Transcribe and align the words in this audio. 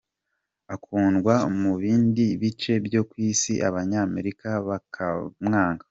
Akundwa 0.73 1.35
mu 1.61 1.73
bindi 1.81 2.25
bice 2.41 2.73
byo 2.85 3.01
ku 3.09 3.15
isi 3.29 3.53
,abanyamerika 3.67 4.49
bakamwanga. 4.67 5.79